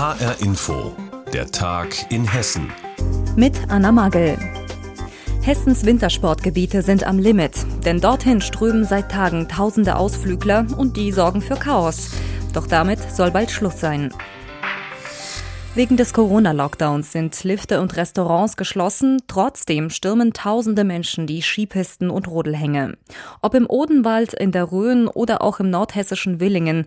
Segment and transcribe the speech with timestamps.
[0.00, 0.96] HR Info,
[1.30, 2.72] der Tag in Hessen.
[3.36, 4.38] Mit Anna Magel.
[5.42, 7.52] Hessens Wintersportgebiete sind am Limit,
[7.84, 12.12] denn dorthin strömen seit Tagen tausende Ausflügler und die sorgen für Chaos.
[12.54, 14.10] Doch damit soll bald Schluss sein.
[15.76, 19.22] Wegen des Corona-Lockdowns sind Lifte und Restaurants geschlossen.
[19.28, 22.98] Trotzdem stürmen tausende Menschen die Skipisten und Rodelhänge.
[23.40, 26.86] Ob im Odenwald, in der Rhön oder auch im nordhessischen Willingen.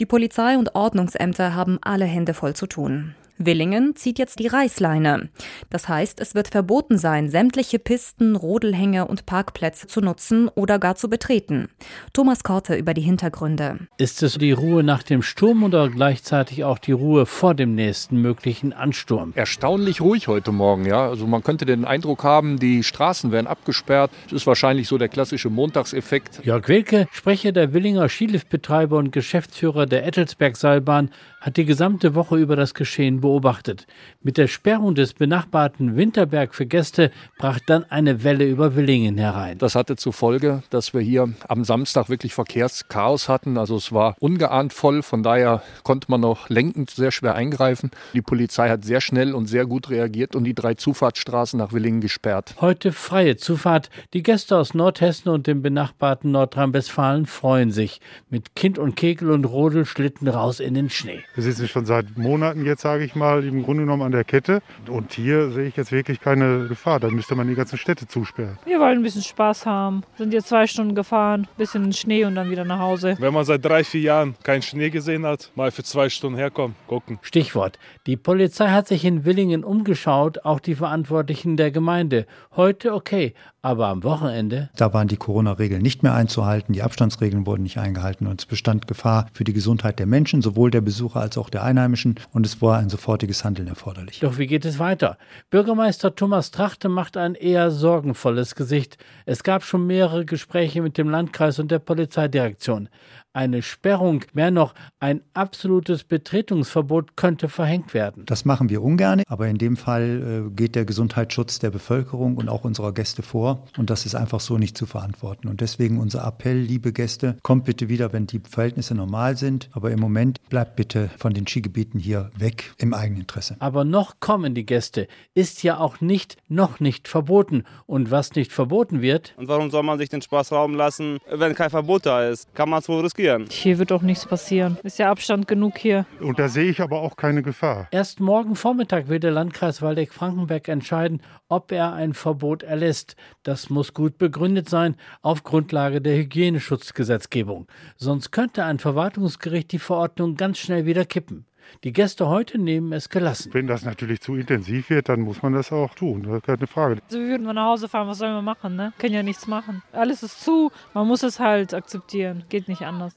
[0.00, 3.14] Die Polizei und Ordnungsämter haben alle Hände voll zu tun.
[3.36, 5.28] Willingen zieht jetzt die Reißleine.
[5.68, 10.94] Das heißt, es wird verboten sein, sämtliche Pisten, Rodelhänge und Parkplätze zu nutzen oder gar
[10.94, 11.68] zu betreten.
[12.12, 13.80] Thomas Korte über die Hintergründe.
[13.96, 18.22] Ist es die Ruhe nach dem Sturm oder gleichzeitig auch die Ruhe vor dem nächsten
[18.22, 19.32] möglichen Ansturm?
[19.34, 21.08] Erstaunlich ruhig heute Morgen, ja.
[21.08, 24.12] Also man könnte den Eindruck haben, die Straßen werden abgesperrt.
[24.24, 26.44] Das ist wahrscheinlich so der klassische Montagseffekt.
[26.44, 32.54] Jörg Wilke, Sprecher der Willinger Skiliftbetreiber und Geschäftsführer der Ettelsberg-Seilbahn, hat die gesamte Woche über
[32.54, 33.86] das Geschehen beobachtet.
[34.22, 39.56] Mit der Sperrung des benachbarten Winterberg für Gäste brach dann eine Welle über Willingen herein.
[39.56, 43.56] Das hatte zur Folge, dass wir hier am Samstag wirklich Verkehrschaos hatten.
[43.56, 47.90] Also es war ungeahnt voll, von daher konnte man noch lenkend sehr schwer eingreifen.
[48.12, 52.02] Die Polizei hat sehr schnell und sehr gut reagiert und die drei Zufahrtsstraßen nach Willingen
[52.02, 52.56] gesperrt.
[52.60, 53.88] Heute freie Zufahrt.
[54.12, 58.02] Die Gäste aus Nordhessen und dem benachbarten Nordrhein-Westfalen freuen sich.
[58.28, 61.24] Mit Kind und Kegel und Rodel schlitten raus in den Schnee.
[61.34, 64.62] Wir sitzen schon seit Monaten jetzt, sage ich mal, im Grunde genommen an der Kette.
[64.88, 67.00] Und hier sehe ich jetzt wirklich keine Gefahr.
[67.00, 68.58] Da müsste man die ganzen Städte zusperren.
[68.64, 70.02] Wir wollen ein bisschen Spaß haben.
[70.16, 73.16] Sind jetzt zwei Stunden gefahren, bisschen Schnee und dann wieder nach Hause.
[73.18, 76.76] Wenn man seit drei, vier Jahren keinen Schnee gesehen hat, mal für zwei Stunden herkommen,
[76.86, 77.18] gucken.
[77.22, 77.78] Stichwort.
[78.06, 82.26] Die Polizei hat sich in Willingen umgeschaut, auch die Verantwortlichen der Gemeinde.
[82.56, 83.34] Heute okay,
[83.64, 84.68] aber am Wochenende?
[84.76, 88.86] Da waren die Corona-Regeln nicht mehr einzuhalten, die Abstandsregeln wurden nicht eingehalten und es bestand
[88.86, 92.60] Gefahr für die Gesundheit der Menschen, sowohl der Besucher als auch der Einheimischen und es
[92.60, 94.20] war ein sofortiges Handeln erforderlich.
[94.20, 95.16] Doch wie geht es weiter?
[95.48, 98.98] Bürgermeister Thomas Trachte macht ein eher sorgenvolles Gesicht.
[99.24, 102.90] Es gab schon mehrere Gespräche mit dem Landkreis und der Polizeidirektion.
[103.34, 108.24] Eine Sperrung, mehr noch ein absolutes Betretungsverbot könnte verhängt werden.
[108.26, 112.48] Das machen wir ungern, aber in dem Fall äh, geht der Gesundheitsschutz der Bevölkerung und
[112.48, 115.48] auch unserer Gäste vor und das ist einfach so nicht zu verantworten.
[115.48, 119.90] Und deswegen unser Appell, liebe Gäste, kommt bitte wieder, wenn die Verhältnisse normal sind, aber
[119.90, 123.56] im Moment bleibt bitte von den Skigebieten hier weg im Eigeninteresse.
[123.58, 127.64] Aber noch kommen die Gäste, ist ja auch nicht, noch nicht verboten.
[127.86, 129.34] Und was nicht verboten wird.
[129.36, 132.54] Und warum soll man sich den Spaß rauben lassen, wenn kein Verbot da ist?
[132.54, 133.23] Kann man es wohl riskieren?
[133.50, 134.76] Hier wird auch nichts passieren.
[134.82, 136.06] Ist ja Abstand genug hier.
[136.20, 137.88] Und da sehe ich aber auch keine Gefahr.
[137.90, 143.16] Erst morgen Vormittag wird der Landkreis Waldeck-Frankenberg entscheiden, ob er ein Verbot erlässt.
[143.42, 147.66] Das muss gut begründet sein auf Grundlage der Hygieneschutzgesetzgebung.
[147.96, 151.46] Sonst könnte ein Verwaltungsgericht die Verordnung ganz schnell wieder kippen.
[151.82, 153.52] Die Gäste heute nehmen es gelassen.
[153.52, 156.22] Wenn das natürlich zu intensiv wird, dann muss man das auch tun.
[156.24, 157.00] Das ist keine Frage.
[157.06, 158.76] Also wir würden mal nach Hause fahren, was sollen wir machen?
[158.76, 158.92] Ne?
[158.98, 159.82] Können ja nichts machen.
[159.92, 162.44] Alles ist zu, man muss es halt akzeptieren.
[162.48, 163.14] Geht nicht anders.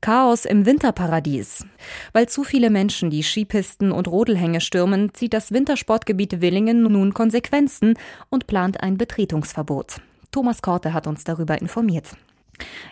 [0.00, 1.66] Chaos im Winterparadies.
[2.12, 7.94] Weil zu viele Menschen die Skipisten und Rodelhänge stürmen, zieht das Wintersportgebiet Willingen nun Konsequenzen
[8.28, 9.96] und plant ein Betretungsverbot.
[10.30, 12.08] Thomas Korte hat uns darüber informiert.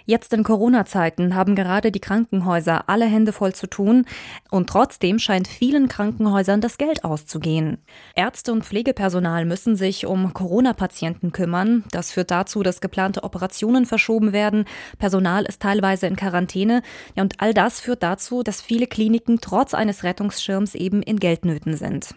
[0.06, 4.04] Jetzt in Corona-Zeiten haben gerade die Krankenhäuser alle Hände voll zu tun
[4.50, 7.78] und trotzdem scheint vielen Krankenhäusern das Geld auszugehen.
[8.14, 11.84] Ärzte und Pflegepersonal müssen sich um Corona-Patienten kümmern.
[11.90, 14.64] Das führt dazu, dass geplante Operationen verschoben werden.
[14.98, 16.82] Personal ist teilweise in Quarantäne.
[17.16, 21.76] Ja, und all das führt dazu, dass viele Kliniken trotz eines Rettungsschirms eben in Geldnöten
[21.76, 22.14] sind.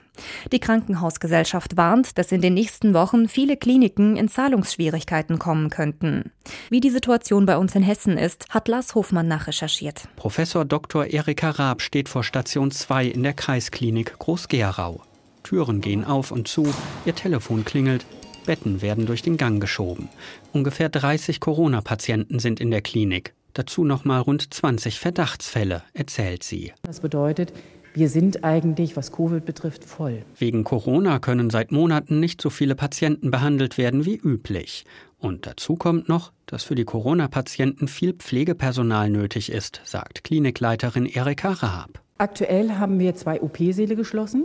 [0.51, 6.31] Die Krankenhausgesellschaft warnt, dass in den nächsten Wochen viele Kliniken in Zahlungsschwierigkeiten kommen könnten.
[6.69, 10.03] Wie die Situation bei uns in Hessen ist, hat Lars Hofmann nachrecherchiert.
[10.15, 11.05] Professor Dr.
[11.05, 15.01] Erika Raab steht vor Station 2 in der Kreisklinik Groß-Gerau.
[15.43, 16.73] Türen gehen auf und zu,
[17.05, 18.05] ihr Telefon klingelt,
[18.45, 20.09] Betten werden durch den Gang geschoben.
[20.53, 23.33] Ungefähr 30 Corona-Patienten sind in der Klinik.
[23.53, 26.73] Dazu noch mal rund 20 Verdachtsfälle, erzählt sie.
[26.83, 27.53] Das bedeutet,
[27.97, 30.21] wir sind eigentlich, was Covid betrifft, voll.
[30.37, 34.85] Wegen Corona können seit Monaten nicht so viele Patienten behandelt werden wie üblich.
[35.17, 41.49] Und dazu kommt noch, dass für die Corona-Patienten viel Pflegepersonal nötig ist, sagt Klinikleiterin Erika
[41.53, 41.99] Raab.
[42.19, 44.43] Aktuell haben wir zwei OP-Säle geschlossen,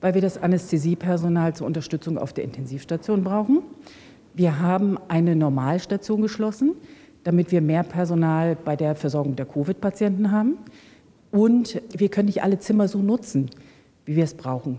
[0.00, 3.62] weil wir das Anästhesiepersonal zur Unterstützung auf der Intensivstation brauchen.
[4.34, 6.74] Wir haben eine Normalstation geschlossen,
[7.22, 10.58] damit wir mehr Personal bei der Versorgung der Covid-Patienten haben.
[11.30, 13.50] Und wir können nicht alle Zimmer so nutzen,
[14.04, 14.78] wie wir es brauchen.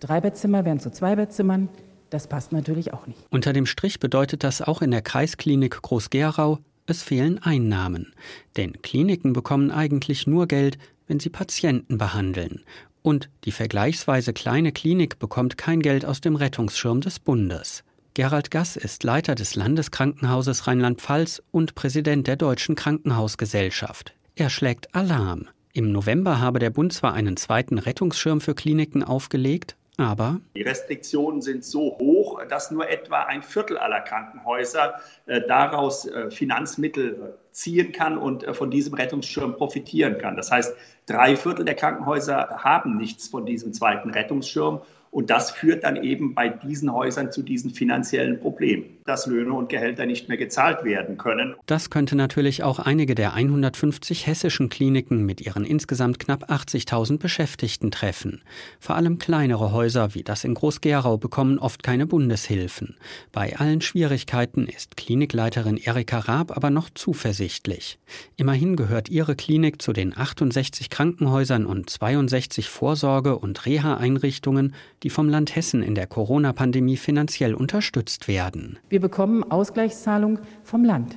[0.00, 1.68] Dreibettzimmer werden zu Zweibettzimmern.
[2.10, 3.20] Das passt natürlich auch nicht.
[3.30, 8.12] Unter dem Strich bedeutet das auch in der Kreisklinik Groß-Gerau, es fehlen Einnahmen.
[8.56, 12.62] Denn Kliniken bekommen eigentlich nur Geld, wenn sie Patienten behandeln.
[13.02, 17.84] Und die vergleichsweise kleine Klinik bekommt kein Geld aus dem Rettungsschirm des Bundes.
[18.14, 24.14] Gerald Gass ist Leiter des Landeskrankenhauses Rheinland-Pfalz und Präsident der Deutschen Krankenhausgesellschaft.
[24.36, 25.48] Er schlägt Alarm.
[25.74, 31.40] Im November habe der Bund zwar einen zweiten Rettungsschirm für Kliniken aufgelegt, aber die Restriktionen
[31.40, 37.92] sind so hoch, dass nur etwa ein Viertel aller Krankenhäuser äh, daraus äh, Finanzmittel ziehen
[37.92, 40.36] kann und äh, von diesem Rettungsschirm profitieren kann.
[40.36, 40.74] Das heißt,
[41.06, 46.34] drei Viertel der Krankenhäuser haben nichts von diesem zweiten Rettungsschirm und das führt dann eben
[46.34, 51.18] bei diesen Häusern zu diesen finanziellen Problemen, dass Löhne und Gehälter nicht mehr gezahlt werden
[51.18, 51.54] können.
[51.66, 57.90] Das könnte natürlich auch einige der 150 hessischen Kliniken mit ihren insgesamt knapp 80.000 Beschäftigten
[57.90, 58.42] treffen.
[58.78, 62.96] Vor allem kleinere Häuser wie das in Groß-Gerau bekommen oft keine Bundeshilfen.
[63.32, 67.98] Bei allen Schwierigkeiten ist Klinikleiterin Erika Raab aber noch zuversichtlich.
[68.36, 75.28] Immerhin gehört ihre Klinik zu den 68 Krankenhäusern und 62 Vorsorge- und Reha-Einrichtungen, die vom
[75.28, 78.78] Land Hessen in der Corona-Pandemie finanziell unterstützt werden.
[78.92, 81.16] Wir bekommen Ausgleichszahlung vom Land.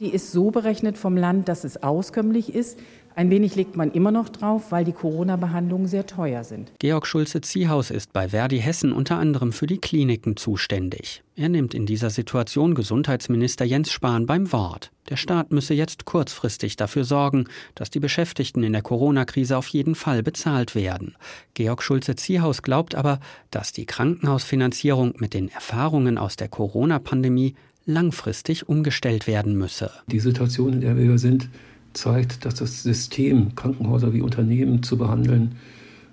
[0.00, 2.78] Die ist so berechnet vom Land, dass es auskömmlich ist.
[3.16, 6.70] Ein wenig legt man immer noch drauf, weil die Corona-Behandlungen sehr teuer sind.
[6.78, 11.22] Georg Schulze-Ziehaus ist bei Verdi Hessen unter anderem für die Kliniken zuständig.
[11.34, 14.90] Er nimmt in dieser Situation Gesundheitsminister Jens Spahn beim Wort.
[15.08, 19.94] Der Staat müsse jetzt kurzfristig dafür sorgen, dass die Beschäftigten in der Corona-Krise auf jeden
[19.94, 21.16] Fall bezahlt werden.
[21.54, 23.20] Georg Schulze-Ziehaus glaubt aber,
[23.50, 27.54] dass die Krankenhausfinanzierung mit den Erfahrungen aus der Corona-Pandemie
[27.86, 29.90] langfristig umgestellt werden müsse.
[30.06, 31.48] Die Situation, in der wir sind,
[31.96, 35.56] zeigt, dass das System, Krankenhäuser wie Unternehmen zu behandeln,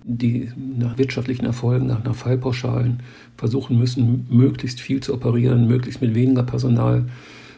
[0.04, 3.02] die nach wirtschaftlichen Erfolgen, nach, nach Fallpauschalen
[3.38, 7.06] versuchen müssen, möglichst viel zu operieren, möglichst mit weniger Personal,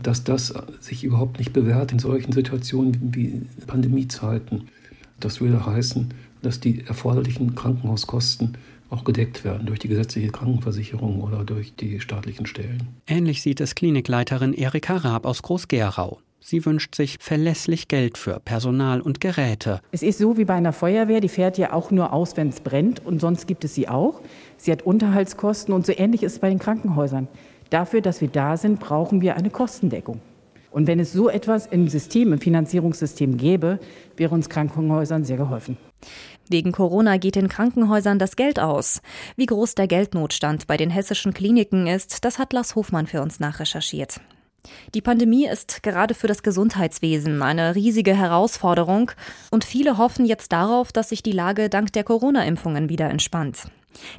[0.04, 4.68] dass das sich überhaupt nicht bewährt in solchen Situationen wie Pandemiezeiten.
[5.20, 8.58] Das würde heißen, dass die erforderlichen Krankenhauskosten
[8.90, 12.88] auch gedeckt werden durch die gesetzliche Krankenversicherung oder durch die staatlichen Stellen.
[13.08, 16.20] Ähnlich sieht es Klinikleiterin Erika Raab aus Groß-Gerau.
[16.48, 19.82] Sie wünscht sich verlässlich Geld für Personal und Geräte.
[19.92, 22.60] Es ist so wie bei einer Feuerwehr, die fährt ja auch nur aus, wenn es
[22.60, 24.22] brennt und sonst gibt es sie auch.
[24.56, 27.28] Sie hat Unterhaltskosten und so ähnlich ist es bei den Krankenhäusern.
[27.72, 30.22] Dafür, dass wir da sind, brauchen wir eine Kostendeckung.
[30.70, 33.80] Und wenn es so etwas im System, im Finanzierungssystem gäbe,
[34.16, 35.78] wäre uns Krankenhäusern sehr geholfen.
[36.48, 39.02] Wegen Corona geht den Krankenhäusern das Geld aus.
[39.36, 43.40] Wie groß der Geldnotstand bei den hessischen Kliniken ist, das hat Lars Hofmann für uns
[43.40, 44.22] nachrecherchiert.
[44.94, 49.12] Die Pandemie ist gerade für das Gesundheitswesen eine riesige Herausforderung
[49.52, 53.68] und viele hoffen jetzt darauf, dass sich die Lage dank der Corona-Impfungen wieder entspannt.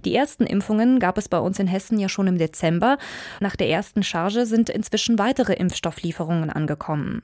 [0.05, 2.99] Die ersten Impfungen gab es bei uns in Hessen ja schon im Dezember.
[3.40, 7.23] Nach der ersten Charge sind inzwischen weitere Impfstofflieferungen angekommen.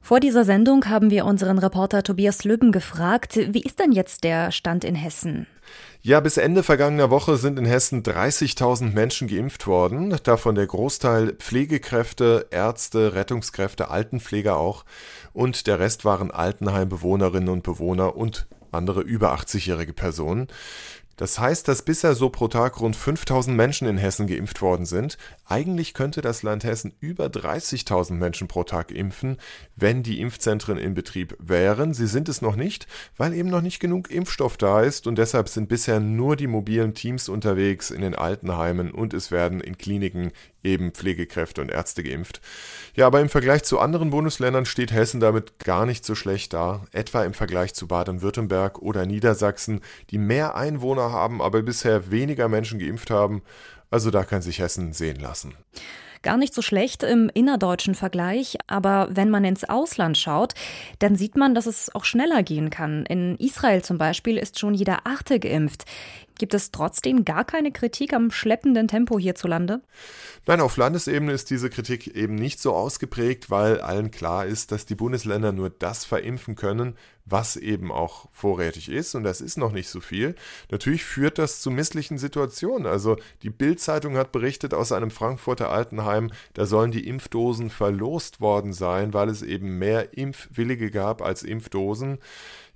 [0.00, 4.52] Vor dieser Sendung haben wir unseren Reporter Tobias Lübben gefragt, wie ist denn jetzt der
[4.52, 5.46] Stand in Hessen?
[6.02, 11.32] Ja, bis Ende vergangener Woche sind in Hessen 30.000 Menschen geimpft worden, davon der Großteil
[11.32, 14.84] Pflegekräfte, Ärzte, Rettungskräfte, Altenpfleger auch
[15.32, 20.48] und der Rest waren Altenheimbewohnerinnen und Bewohner und andere über 80-jährige Personen.
[21.16, 25.16] Das heißt, dass bisher so pro Tag rund 5000 Menschen in Hessen geimpft worden sind.
[25.46, 29.38] Eigentlich könnte das Land Hessen über 30.000 Menschen pro Tag impfen,
[29.76, 31.94] wenn die Impfzentren in Betrieb wären.
[31.94, 35.48] Sie sind es noch nicht, weil eben noch nicht genug Impfstoff da ist und deshalb
[35.48, 40.32] sind bisher nur die mobilen Teams unterwegs in den Altenheimen und es werden in Kliniken
[40.64, 42.40] eben Pflegekräfte und Ärzte geimpft.
[42.94, 46.82] Ja, aber im Vergleich zu anderen Bundesländern steht Hessen damit gar nicht so schlecht da,
[46.92, 49.80] etwa im Vergleich zu Baden-Württemberg oder Niedersachsen,
[50.10, 53.42] die mehr Einwohner haben, aber bisher weniger Menschen geimpft haben.
[53.90, 55.54] Also da kann sich Hessen sehen lassen.
[56.24, 60.54] Gar nicht so schlecht im innerdeutschen Vergleich, aber wenn man ins Ausland schaut,
[60.98, 63.04] dann sieht man, dass es auch schneller gehen kann.
[63.04, 65.84] In Israel zum Beispiel ist schon jeder Achte geimpft.
[66.38, 69.82] Gibt es trotzdem gar keine Kritik am schleppenden Tempo hierzulande?
[70.46, 74.84] Nein, auf Landesebene ist diese Kritik eben nicht so ausgeprägt, weil allen klar ist, dass
[74.84, 79.72] die Bundesländer nur das verimpfen können, was eben auch vorrätig ist, und das ist noch
[79.72, 80.34] nicht so viel.
[80.70, 82.86] Natürlich führt das zu misslichen Situationen.
[82.86, 88.72] Also die Bild-Zeitung hat berichtet aus einem Frankfurter Altenheim, da sollen die Impfdosen verlost worden
[88.72, 92.18] sein, weil es eben mehr Impfwillige gab als Impfdosen.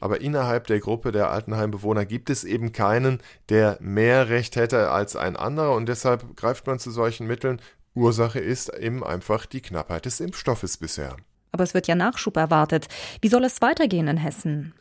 [0.01, 5.17] Aber innerhalb der Gruppe der Altenheimbewohner gibt es eben keinen, der mehr Recht hätte als
[5.17, 7.61] ein anderer und deshalb greift man zu solchen Mitteln.
[7.95, 11.17] Ursache ist eben einfach die Knappheit des Impfstoffes bisher.
[11.51, 12.89] Aber es wird ja Nachschub erwartet.
[13.23, 14.75] Wie soll es weitergehen in Hessen?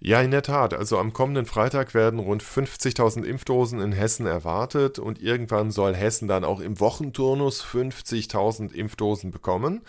[0.00, 0.72] Ja, in der Tat.
[0.72, 6.26] Also am kommenden Freitag werden rund 50.000 Impfdosen in Hessen erwartet und irgendwann soll Hessen
[6.26, 9.82] dann auch im Wochenturnus 50.000 Impfdosen bekommen.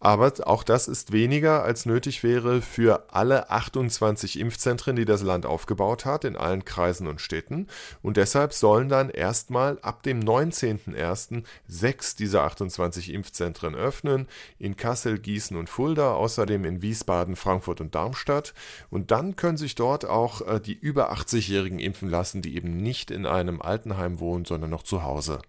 [0.00, 5.46] Aber auch das ist weniger, als nötig wäre für alle 28 Impfzentren, die das Land
[5.46, 7.68] aufgebaut hat, in allen Kreisen und Städten.
[8.02, 11.44] Und deshalb sollen dann erstmal ab dem 19.01.
[11.66, 14.28] sechs dieser 28 Impfzentren öffnen.
[14.58, 18.52] In Kassel, Gießen und Fulda, außerdem in Wiesbaden, Frankfurt und Darmstadt.
[18.90, 23.10] Und dann können sich dort auch äh, die über 80-Jährigen impfen lassen, die eben nicht
[23.10, 25.40] in einem Altenheim wohnen, sondern noch zu Hause.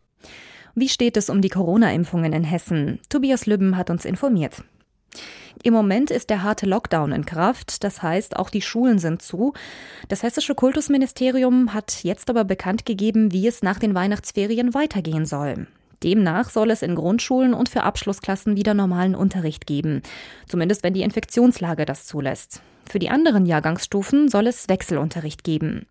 [0.77, 2.99] Wie steht es um die Corona-Impfungen in Hessen?
[3.07, 4.61] Tobias Lübben hat uns informiert.
[5.63, 9.53] Im Moment ist der harte Lockdown in Kraft, das heißt, auch die Schulen sind zu.
[10.09, 15.67] Das hessische Kultusministerium hat jetzt aber bekannt gegeben, wie es nach den Weihnachtsferien weitergehen soll.
[16.03, 20.01] Demnach soll es in Grundschulen und für Abschlussklassen wieder normalen Unterricht geben,
[20.45, 22.61] zumindest wenn die Infektionslage das zulässt.
[22.85, 25.87] Für die anderen Jahrgangsstufen soll es Wechselunterricht geben.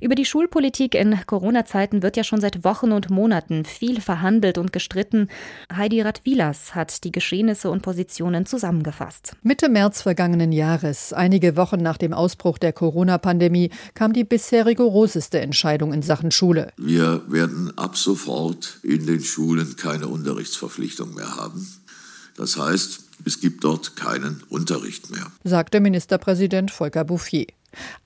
[0.00, 4.72] Über die Schulpolitik in Corona-Zeiten wird ja schon seit Wochen und Monaten viel verhandelt und
[4.72, 5.28] gestritten.
[5.74, 9.36] Heidi Radwilas hat die Geschehnisse und Positionen zusammengefasst.
[9.42, 15.40] Mitte März vergangenen Jahres, einige Wochen nach dem Ausbruch der Corona-Pandemie, kam die bisher rigoroseste
[15.40, 16.72] Entscheidung in Sachen Schule.
[16.76, 21.66] Wir werden ab sofort in den Schulen keine Unterrichtsverpflichtung mehr haben.
[22.36, 27.46] Das heißt, es gibt dort keinen Unterricht mehr, sagte Ministerpräsident Volker Bouffier.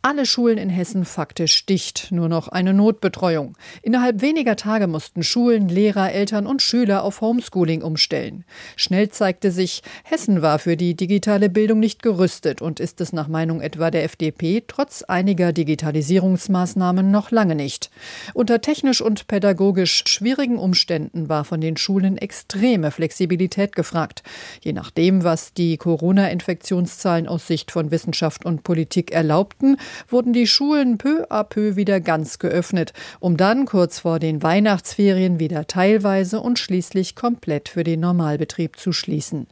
[0.02, 3.56] Alle Schulen in Hessen faktisch dicht, nur noch eine Notbetreuung.
[3.82, 8.44] Innerhalb weniger Tage mussten Schulen, Lehrer, Eltern und Schüler auf Homeschooling umstellen.
[8.76, 13.28] Schnell zeigte sich, Hessen war für die digitale Bildung nicht gerüstet und ist es nach
[13.28, 17.90] Meinung etwa der FDP trotz einiger Digitalisierungsmaßnahmen noch lange nicht.
[18.34, 24.22] Unter technisch und pädagogisch schwierigen Umständen war von den Schulen extreme Flexibilität gefragt.
[24.60, 29.76] Je nachdem, was die Corona-Infektionszahlen aus Sicht von Wissenschaft und Politik erlaubt, folgten,
[30.08, 35.38] wurden die Schulen peu à peu wieder ganz geöffnet, um dann kurz vor den Weihnachtsferien
[35.38, 39.46] wieder teilweise und schließlich komplett für den Normalbetrieb zu schließen.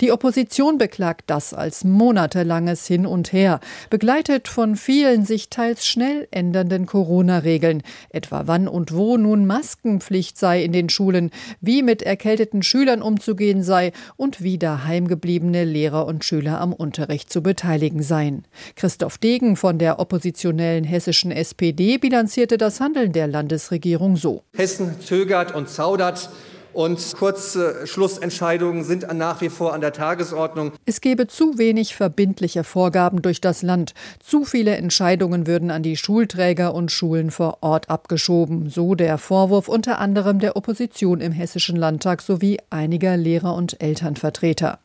[0.00, 3.60] Die Opposition beklagt das als monatelanges Hin und Her,
[3.90, 10.62] begleitet von vielen sich teils schnell ändernden Corona-Regeln, etwa wann und wo nun Maskenpflicht sei
[10.62, 16.60] in den Schulen, wie mit erkälteten Schülern umzugehen sei und wie daheimgebliebene Lehrer und Schüler
[16.60, 18.44] am Unterricht zu beteiligen seien.
[18.76, 24.42] Christoph Degen von der oppositionellen hessischen SPD bilanzierte das Handeln der Landesregierung so.
[24.54, 26.30] Hessen zögert und zaudert
[26.72, 30.72] und Kurzschlussentscheidungen sind nach wie vor an der Tagesordnung.
[30.86, 33.94] Es gebe zu wenig verbindliche Vorgaben durch das Land.
[34.20, 38.70] Zu viele Entscheidungen würden an die Schulträger und Schulen vor Ort abgeschoben.
[38.70, 44.78] So der Vorwurf unter anderem der Opposition im Hessischen Landtag sowie einiger Lehrer und Elternvertreter.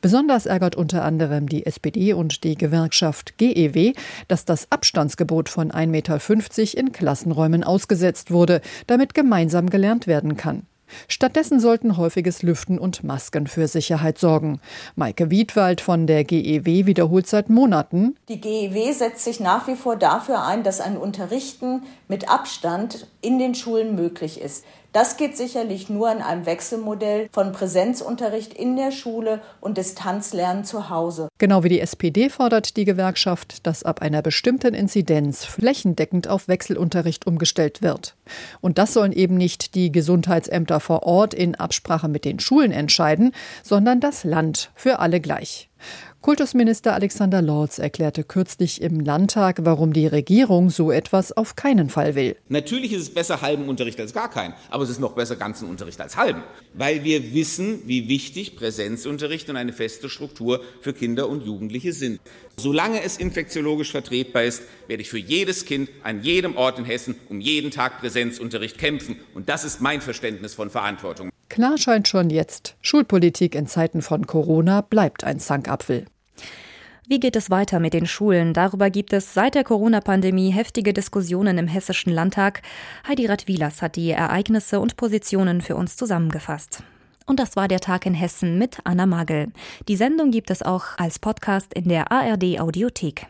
[0.00, 3.94] Besonders ärgert unter anderem die SPD und die Gewerkschaft GEW,
[4.28, 10.66] dass das Abstandsgebot von 1,50 Meter in Klassenräumen ausgesetzt wurde, damit gemeinsam gelernt werden kann.
[11.08, 14.60] Stattdessen sollten häufiges Lüften und Masken für Sicherheit sorgen.
[14.96, 18.16] Maike Wiedwald von der GEW wiederholt seit Monaten.
[18.28, 23.38] Die GEW setzt sich nach wie vor dafür ein, dass ein Unterrichten mit Abstand in
[23.38, 24.64] den Schulen möglich ist.
[24.94, 30.88] Das geht sicherlich nur in einem Wechselmodell von Präsenzunterricht in der Schule und Distanzlernen zu
[30.88, 31.28] Hause.
[31.38, 37.26] Genau wie die SPD fordert die Gewerkschaft, dass ab einer bestimmten Inzidenz flächendeckend auf Wechselunterricht
[37.26, 38.14] umgestellt wird.
[38.60, 43.32] Und das sollen eben nicht die Gesundheitsämter vor Ort in Absprache mit den Schulen entscheiden,
[43.64, 45.70] sondern das Land für alle gleich.
[46.24, 52.14] Kultusminister Alexander Lorz erklärte kürzlich im Landtag, warum die Regierung so etwas auf keinen Fall
[52.14, 52.34] will.
[52.48, 55.68] Natürlich ist es besser halben Unterricht als gar keinen, aber es ist noch besser ganzen
[55.68, 61.28] Unterricht als halben, weil wir wissen, wie wichtig Präsenzunterricht und eine feste Struktur für Kinder
[61.28, 62.20] und Jugendliche sind.
[62.56, 67.16] Solange es infektiologisch vertretbar ist, werde ich für jedes Kind an jedem Ort in Hessen
[67.28, 69.16] um jeden Tag Präsenzunterricht kämpfen.
[69.34, 71.33] Und das ist mein Verständnis von Verantwortung.
[71.54, 76.04] Klar scheint schon jetzt, Schulpolitik in Zeiten von Corona bleibt ein Zankapfel.
[77.06, 78.54] Wie geht es weiter mit den Schulen?
[78.54, 82.62] Darüber gibt es seit der Corona-Pandemie heftige Diskussionen im Hessischen Landtag.
[83.06, 86.82] Heidi Radwilas hat die Ereignisse und Positionen für uns zusammengefasst.
[87.24, 89.52] Und das war der Tag in Hessen mit Anna Magel.
[89.86, 93.28] Die Sendung gibt es auch als Podcast in der ARD Audiothek.